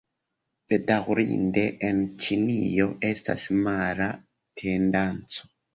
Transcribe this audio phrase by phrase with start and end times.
[0.71, 4.13] Bedaŭrinde, en Ĉinio estas mala
[4.65, 5.51] tendenco.